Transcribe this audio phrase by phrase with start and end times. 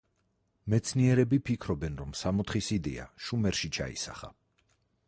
[0.73, 4.35] მეცნიერები ფიქრობენ, რომ სამოთხის იდეა შუმერში ჩაისახა.